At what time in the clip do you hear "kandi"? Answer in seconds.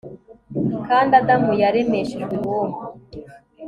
0.87-1.11